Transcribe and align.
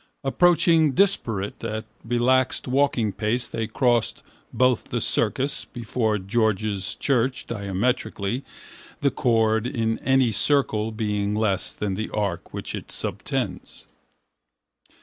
Approaching, 0.23 0.93
disparate, 0.93 1.63
at 1.63 1.85
relaxed 2.03 2.67
walking 2.67 3.13
pace 3.13 3.47
they 3.47 3.67
crossed 3.67 4.23
both 4.51 4.85
the 4.85 4.99
circus 4.99 5.65
before 5.65 6.17
George's 6.17 6.95
church 6.95 7.45
diametrically, 7.45 8.43
the 9.01 9.11
chord 9.11 9.67
in 9.67 9.99
any 9.99 10.31
circle 10.31 10.91
being 10.91 11.35
less 11.35 11.71
than 11.71 11.93
the 11.93 12.09
arc 12.09 12.51
which 12.51 12.73
it 12.73 12.91
subtends. 12.91 13.85